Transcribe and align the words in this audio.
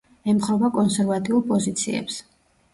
ემხრობა 0.31 0.71
კონსერვატიულ 0.77 1.45
პოზიციებს. 1.53 2.21